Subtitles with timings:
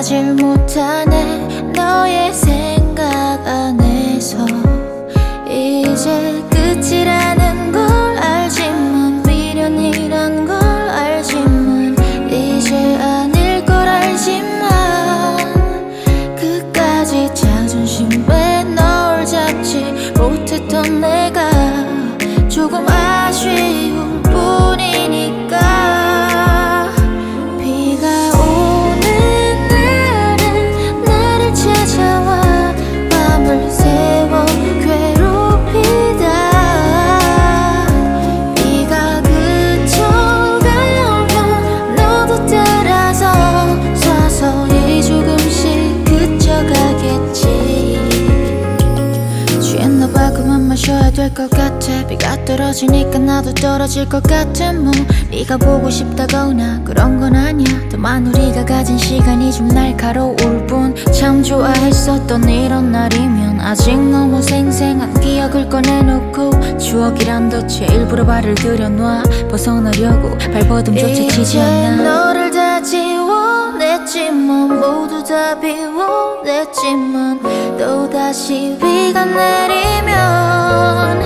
[0.00, 1.72] 가질 못하네.
[1.76, 4.38] 너의 생각 안에서
[5.46, 7.82] 이제 끝이라는 걸
[8.16, 11.94] 알지만 미련이란 걸 알지만
[12.30, 15.36] 이제 아닐 걸 알지만.
[16.34, 19.84] 끝까지 자존심에 널 잡지
[20.16, 21.39] 못했던 내가
[52.56, 54.90] 떨어지니까 나도 떨어질 것 같아 뭐.
[55.30, 57.68] 네가 보고 싶다거나 그런 건 아니야.
[57.90, 60.94] 다만 우리가 가진 시간이 좀 날카로울 뿐.
[61.12, 70.36] 참 좋아했었던 이런 날이면 아직 너무 생생한 기억을 꺼내놓고 추억이란 덫에 일부러 발을 들여놔 벗어나려고
[70.38, 72.02] 발버둥조차 치지 않아.
[72.02, 77.40] 너를 다 지워냈지만 모두 다 비워냈지만
[77.78, 81.19] 또다시 비가 내리면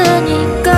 [0.00, 0.70] 없었으니까.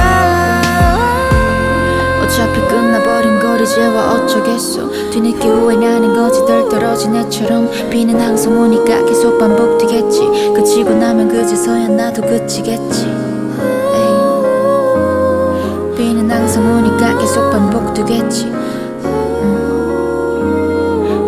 [2.22, 4.90] 어차피 끝나버린 걸 이제 와 어쩌겠어.
[5.10, 6.44] 뒤늦게 후회나는 거지.
[6.46, 10.52] 덜 떨어진 애처럼 비는 항상 오니까 계속 반복되겠지.
[10.54, 13.06] 그치고 나면 그제서야 나도 그치겠지.
[15.96, 18.46] 비는 항상 오니까 계속 반복되겠지.
[19.04, 19.62] 음.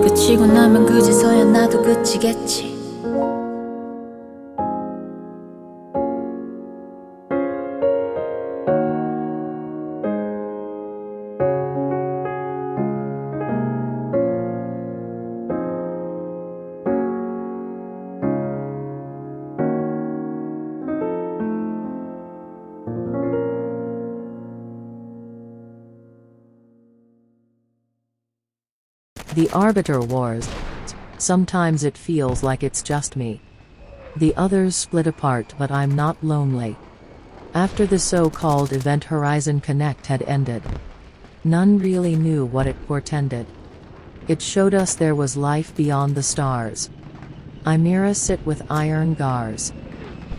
[0.03, 2.74] 그치고 나면 그제서야 나도 그치겠지
[29.35, 30.49] The Arbiter Wars.
[31.19, 33.41] Sometimes it feels like it's just me.
[34.15, 36.77] The others split apart, but I'm not lonely.
[37.53, 40.63] After the so called event Horizon Connect had ended,
[41.43, 43.47] none really knew what it portended.
[44.29, 46.89] It showed us there was life beyond the stars.
[47.67, 49.73] I Imira sit with iron garze.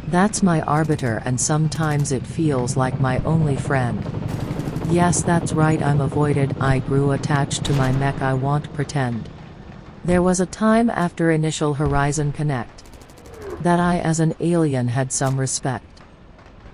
[0.08, 4.02] That's my arbiter, and sometimes it feels like my only friend.
[4.90, 6.56] Yes, that's right, I'm avoided.
[6.62, 9.30] I grew attached to my mech, I won't pretend.
[10.04, 12.84] There was a time after initial Horizon Connect
[13.62, 15.86] that I, as an alien, had some respect.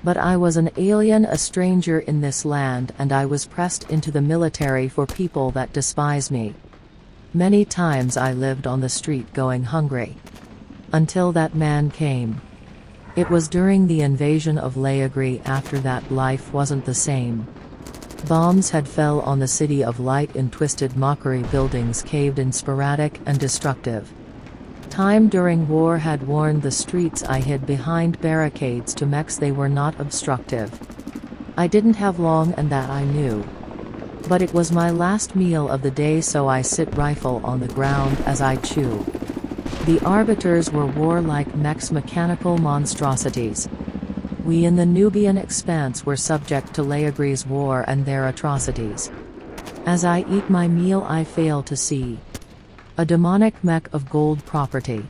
[0.04, 4.12] But I was an alien, a stranger in this land, and I was pressed into
[4.12, 6.54] the military for people that despise me.
[7.34, 10.18] Many times I lived on the street going hungry.
[10.92, 12.42] Until that man came.
[13.16, 17.48] It was during the invasion of Leagri after that life wasn't the same.
[18.28, 23.20] Bombs had fell on the city of light in twisted mockery buildings caved in sporadic
[23.26, 24.14] and destructive.
[24.90, 29.70] Time during war had warned the streets I hid behind barricades to mechs they were
[29.70, 30.80] not obstructive.
[31.58, 33.44] I didn't have long and that I knew.
[34.28, 37.68] But it was my last meal of the day so I sit rifle on the
[37.68, 39.06] ground as I chew.
[39.86, 43.68] The arbiters were warlike mechs mechanical monstrosities.
[44.44, 49.12] We in the Nubian expanse were subject to Leagri's war and their atrocities.
[49.86, 52.20] As I eat my meal I fail to see
[52.98, 55.06] a demonic mech of gold property.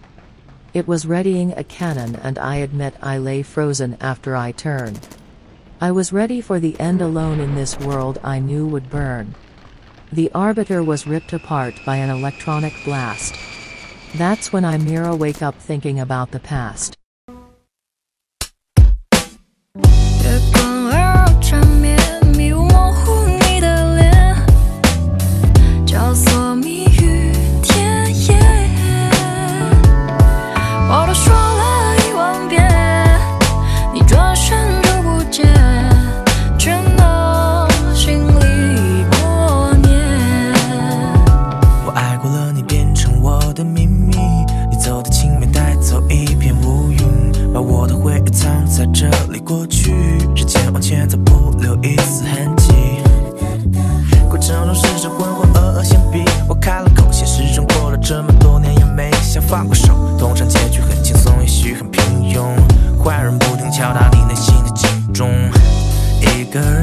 [0.74, 5.08] It was readying a cannon and I admit I lay frozen after I turned.
[5.80, 9.34] I was ready for the end alone in this world I knew would burn.
[10.12, 13.36] The Arbiter was ripped apart by an electronic blast.
[14.16, 16.98] That's when I mirror wake up thinking about the past.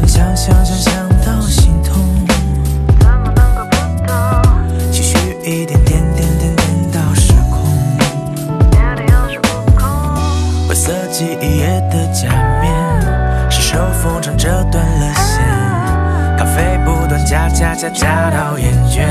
[0.06, 2.02] 想想想想到心痛
[3.00, 7.62] 怎么能够不懂情绪一点点点点点到失控
[8.70, 12.28] 别的又是无恐灰色记忆夜的假
[12.60, 15.58] 面失手风筝折断了线。
[16.38, 19.06] 咖啡不断加加加加到厌倦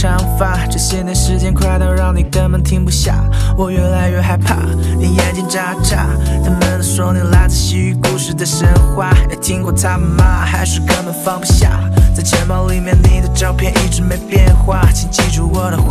[0.00, 3.22] 长发，这些年时间快到让你根本停不下。
[3.54, 4.56] 我越来越害怕，
[4.98, 6.06] 你眼睛眨眨。
[6.42, 8.66] 他们都说你来自西域故事的神
[8.96, 11.78] 话，也听过他们骂，还是根本放不下。
[12.16, 15.89] 在钱包里面你的照片一直没变化，请记住我的话，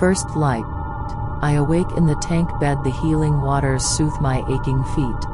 [0.00, 0.64] First light.
[1.42, 5.26] I awake in the tank bed, the healing waters soothe my aching feet.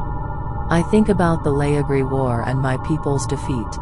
[0.68, 3.78] I think about the Laegri War and my people's defeat.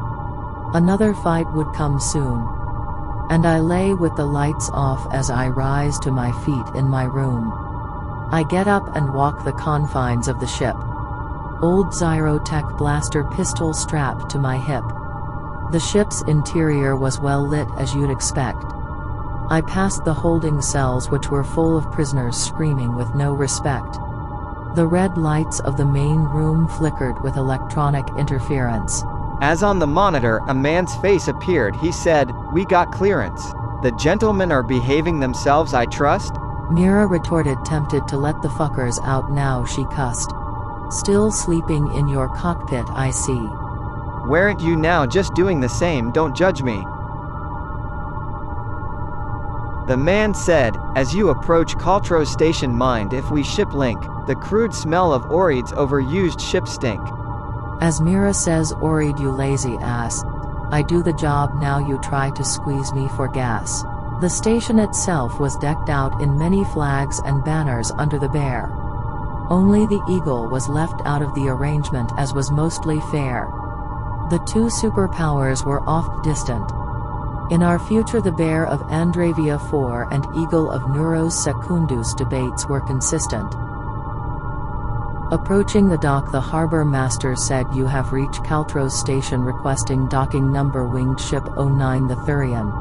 [0.75, 2.47] Another fight would come soon.
[3.31, 7.05] And I lay with the lights off as I rise to my feet in my
[7.05, 8.29] room.
[8.31, 10.77] I get up and walk the confines of the ship.
[11.63, 14.85] Old Zyrotech blaster pistol strapped to my hip.
[15.73, 18.63] The ship's interior was well lit as you'd expect.
[19.51, 23.99] I passed the holding cells which were full of prisoners screaming with no respect.
[24.75, 29.05] The red lights of the main room flickered with electronic interference.
[29.41, 31.77] As on the monitor, a man's face appeared.
[31.77, 33.53] He said, We got clearance.
[33.83, 36.35] The gentlemen are behaving themselves, I trust?
[36.71, 40.33] Mira retorted, tempted to let the fuckers out now, she cussed.
[40.89, 43.49] Still sleeping in your cockpit, I see.
[44.27, 46.11] Weren't you now just doing the same?
[46.13, 46.83] Don't judge me.
[49.87, 54.03] The man said, As you approach Caltro Station, mind if we ship link.
[54.27, 57.03] The crude smell of Oreid's overused ship stink.
[57.83, 60.25] As Mira says, Orid, you lazy ass.
[60.73, 63.83] I do the job, now you try to squeeze me for gas.
[64.23, 68.73] The station itself was decked out in many flags and banners under the bear.
[69.51, 73.51] Only the eagle was left out of the arrangement as was mostly fair.
[74.31, 76.73] The two superpowers were oft distant.
[77.51, 82.81] In our future the bear of Andravia 4 and eagle of Neuros Secundus debates were
[82.81, 83.55] consistent.
[85.31, 90.87] Approaching the dock the harbor master said you have reached Caltros station requesting docking number
[90.87, 92.73] winged ship 09 the Thurian.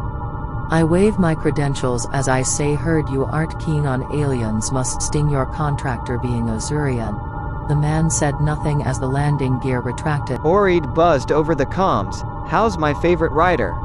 [0.72, 5.30] I wave my credentials as I say heard you aren't keen on aliens must sting
[5.30, 7.68] your contractor being Azurian.
[7.68, 10.40] The man said nothing as the landing gear retracted.
[10.40, 12.24] Oreid buzzed over the comms.
[12.48, 13.76] How's my favorite rider?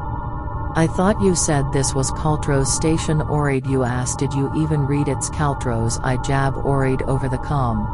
[0.75, 5.07] I thought you said this was Caltros station Orid you asked did you even read
[5.07, 7.87] its Caltros I jab Orid over the com.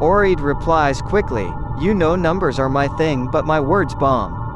[0.00, 4.47] Oreid replies quickly, You know numbers are my thing, but my words bomb.